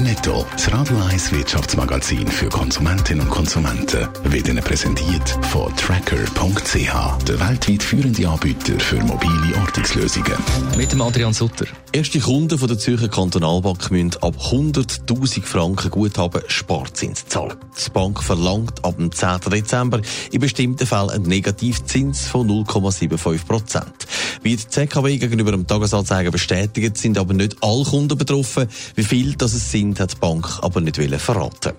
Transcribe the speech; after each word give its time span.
Netto, 0.00 0.44
das 0.52 0.70
Radio 0.72 0.98
1 0.98 1.32
Wirtschaftsmagazin 1.32 2.26
für 2.28 2.48
Konsumentinnen 2.48 3.22
und 3.22 3.30
Konsumenten, 3.30 4.08
wird 4.24 4.46
Ihnen 4.48 4.62
präsentiert 4.62 5.28
von 5.50 5.74
Tracker.ch, 5.76 7.24
der 7.24 7.40
weltweit 7.40 7.82
führende 7.82 8.28
Anbieter 8.28 8.78
für 8.78 8.96
mobile 9.02 9.56
Ortungslösungen. 9.60 10.34
Mit 10.76 10.92
dem 10.92 11.00
Adrian 11.00 11.32
Sutter. 11.32 11.66
Erste 11.92 12.20
Kunden 12.20 12.58
von 12.58 12.68
der 12.68 12.78
Zürcher 12.78 13.08
Kantonalbank 13.08 13.90
müssen 13.90 14.14
ab 14.20 14.34
100.000 14.50 15.42
Franken 15.42 15.90
Guthaben 15.90 16.42
Sparzins 16.46 17.24
zahlen. 17.26 17.54
Die 17.84 17.90
Bank 17.90 18.22
verlangt 18.22 18.84
ab 18.84 18.96
dem 18.98 19.10
10. 19.10 19.40
Dezember 19.50 20.00
in 20.30 20.40
bestimmten 20.40 20.86
Fällen 20.86 21.10
einen 21.10 21.24
Negativzins 21.24 22.26
von 22.26 22.46
0,75 22.46 23.46
Prozent. 23.46 24.05
Wie 24.46 24.54
die 24.54 24.68
ZKW 24.68 25.18
gegenüber 25.18 25.50
dem 25.50 25.66
Tagesanzeiger 25.66 26.30
bestätigt, 26.30 26.96
sind 26.96 27.18
aber 27.18 27.34
nicht 27.34 27.56
alle 27.62 27.82
Kunden 27.82 28.16
betroffen. 28.16 28.68
Wie 28.94 29.02
viel 29.02 29.34
das 29.34 29.54
es 29.54 29.72
sind, 29.72 29.98
hat 29.98 30.12
die 30.12 30.18
Bank 30.20 30.60
aber 30.62 30.80
nicht 30.80 31.00
verraten. 31.20 31.72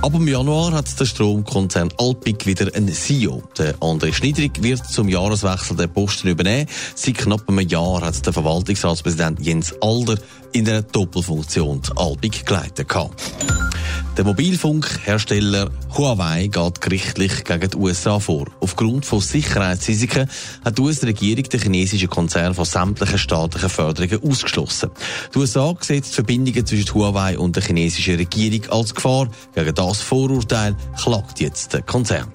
Ab 0.00 0.12
dem 0.12 0.26
Januar 0.26 0.72
hat 0.72 0.98
der 0.98 1.04
Stromkonzern 1.04 1.90
Alpic 1.98 2.46
wieder 2.46 2.74
einen 2.74 2.90
CEO. 2.90 3.42
Der 3.58 3.74
André 3.80 4.14
Schniedrig 4.14 4.62
wird 4.62 4.86
zum 4.86 5.10
Jahreswechsel 5.10 5.76
den 5.76 5.92
Posten 5.92 6.28
übernehmen. 6.28 6.70
Seit 6.94 7.18
knapp 7.18 7.46
einem 7.50 7.68
Jahr 7.68 8.00
hat 8.00 8.24
der 8.24 8.32
Verwaltungsratspräsident 8.32 9.40
Jens 9.40 9.74
Alder 9.82 10.16
in 10.52 10.66
einer 10.66 10.80
Doppelfunktion 10.80 11.82
Alpic 11.96 12.46
geleitet. 12.46 12.88
Der 14.16 14.24
Mobilfunkhersteller 14.24 15.70
Huawei 15.96 16.46
geht 16.46 16.80
gerichtlich 16.80 17.42
gegen 17.42 17.68
die 17.68 17.76
USA 17.76 18.20
vor. 18.20 18.46
Aufgrund 18.60 19.04
von 19.04 19.20
Sicherheitsrisiken 19.20 20.30
hat 20.64 20.78
die 20.78 20.82
US-Regierung 20.82 21.42
den 21.42 21.60
chinesischen 21.60 22.08
Konzern 22.08 22.54
von 22.54 22.64
sämtlichen 22.64 23.18
staatlichen 23.18 23.68
Förderungen 23.68 24.22
ausgeschlossen. 24.22 24.90
Die 25.34 25.38
USA 25.38 25.74
sieht 25.80 26.06
die 26.06 26.12
Verbindungen 26.12 26.64
zwischen 26.64 26.94
Huawei 26.94 27.36
und 27.36 27.56
der 27.56 27.64
chinesischen 27.64 28.14
Regierung 28.14 28.70
als 28.70 28.94
Gefahr. 28.94 29.28
Gegen 29.52 29.74
das 29.74 30.00
Vorurteil 30.00 30.76
klagt 30.96 31.40
jetzt 31.40 31.72
der 31.72 31.82
Konzern. 31.82 32.32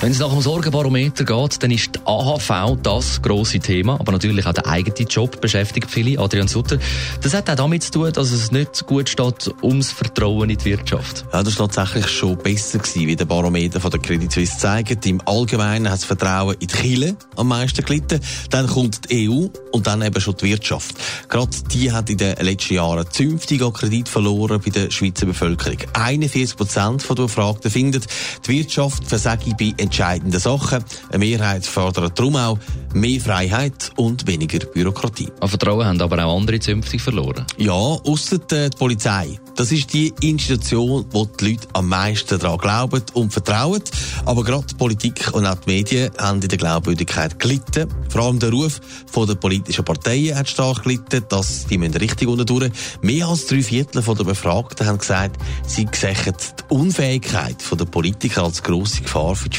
Wenn 0.00 0.12
es 0.12 0.18
nach 0.18 0.30
dem 0.30 0.40
Sorgenbarometer 0.40 1.24
geht, 1.24 1.62
dann 1.62 1.70
ist 1.70 1.94
die 1.94 2.00
AHV 2.06 2.78
das 2.82 3.20
grosse 3.20 3.58
Thema, 3.58 4.00
aber 4.00 4.12
natürlich 4.12 4.46
auch 4.46 4.54
der 4.54 4.66
eigene 4.66 5.06
Job 5.06 5.42
beschäftigt 5.42 5.90
viele. 5.90 6.18
Adrian 6.18 6.48
Sutter, 6.48 6.78
das 7.20 7.34
hat 7.34 7.50
auch 7.50 7.54
damit 7.54 7.82
zu 7.82 7.90
tun, 7.90 8.10
dass 8.10 8.30
es 8.30 8.50
nicht 8.50 8.86
gut 8.86 9.10
steht 9.10 9.54
ums 9.62 9.92
Vertrauen 9.92 10.48
in 10.48 10.56
die 10.56 10.64
Wirtschaft. 10.64 11.26
Ja, 11.34 11.42
das 11.42 11.58
war 11.58 11.68
tatsächlich 11.68 12.08
schon 12.08 12.38
besser 12.38 12.78
gewesen, 12.78 13.08
wie 13.08 13.14
der 13.16 13.26
Barometer 13.26 13.78
von 13.78 13.90
der 13.90 14.00
Credit 14.00 14.32
Suisse 14.32 14.56
zeigt. 14.56 15.04
Im 15.04 15.20
Allgemeinen 15.26 15.90
hat 15.90 15.98
das 15.98 16.04
Vertrauen 16.04 16.56
in 16.60 16.66
die 16.66 16.74
Kirche 16.74 17.16
am 17.36 17.48
meisten 17.48 17.84
gelitten. 17.84 18.20
Dann 18.48 18.68
kommt 18.68 19.10
die 19.10 19.28
EU 19.28 19.48
und 19.72 19.86
dann 19.86 20.00
eben 20.00 20.18
schon 20.18 20.34
die 20.38 20.46
Wirtschaft. 20.46 20.94
Gerade 21.28 21.50
die 21.74 21.92
hat 21.92 22.08
in 22.08 22.16
den 22.16 22.36
letzten 22.36 22.72
Jahren 22.72 23.04
zünftig 23.10 23.62
an 23.62 23.74
Kredit 23.74 24.08
verloren 24.08 24.62
bei 24.64 24.70
der 24.70 24.90
Schweizer 24.90 25.26
Bevölkerung. 25.26 25.76
41 25.92 26.56
Prozent 26.56 27.06
der 27.06 27.14
Befragten 27.16 27.70
findet, 27.70 28.06
die 28.46 28.52
Wirtschaft 28.52 29.04
versage 29.04 29.54
bei 29.58 29.74
entscheidenden 29.90 30.38
Sachen. 30.38 30.84
Eine 31.08 31.18
Mehrheit 31.18 31.66
fordert 31.66 32.16
darum 32.16 32.36
auch 32.36 32.58
mehr 32.94 33.20
Freiheit 33.20 33.90
und 33.96 34.24
weniger 34.28 34.60
Bürokratie. 34.60 35.28
An 35.40 35.48
Vertrauen 35.48 35.84
haben 35.84 36.00
aber 36.00 36.24
auch 36.24 36.36
andere 36.38 36.60
zünftig 36.60 37.02
verloren. 37.02 37.44
Ja, 37.58 37.72
ausser 37.72 38.38
die 38.38 38.70
Polizei. 38.78 39.38
Das 39.56 39.72
ist 39.72 39.92
die 39.92 40.14
Institution, 40.22 41.04
wo 41.10 41.26
die 41.26 41.50
Leute 41.50 41.68
am 41.72 41.88
meisten 41.88 42.38
daran 42.38 42.58
glauben 42.58 43.02
und 43.14 43.32
vertrauen. 43.32 43.82
Aber 44.24 44.44
gerade 44.44 44.66
die 44.68 44.74
Politik 44.74 45.34
und 45.34 45.44
auch 45.44 45.56
die 45.56 45.70
Medien 45.70 46.10
haben 46.18 46.40
in 46.40 46.48
der 46.48 46.56
Glaubwürdigkeit 46.56 47.38
gelitten. 47.38 47.88
Vor 48.08 48.22
allem 48.22 48.38
der 48.38 48.50
Ruf 48.50 48.80
von 49.10 49.26
der 49.26 49.34
politischen 49.34 49.84
Parteien 49.84 50.36
hat 50.36 50.48
stark 50.48 50.84
gelitten, 50.84 51.24
dass 51.28 51.66
die 51.66 51.78
müssen 51.78 51.94
richtig 51.94 52.28
unterdurch. 52.28 52.70
Mehr 53.02 53.26
als 53.26 53.46
drei 53.46 53.62
Viertel 53.62 54.02
der 54.02 54.24
Befragten 54.24 54.86
haben 54.86 54.98
gesagt, 54.98 55.36
sie 55.66 55.86
sehen 55.92 56.14
die 56.24 56.74
Unfähigkeit 56.74 57.56
der 57.78 57.84
Politiker 57.84 58.44
als 58.44 58.62
grosse 58.62 59.02
Gefahr 59.02 59.34
für 59.34 59.48
die 59.48 59.58